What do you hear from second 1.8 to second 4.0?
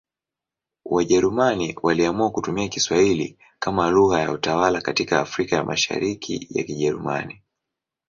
waliamua kutumia Kiswahili kama